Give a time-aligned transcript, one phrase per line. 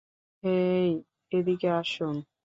[0.43, 0.89] হেই,
[1.31, 2.15] এদিকে আসুন।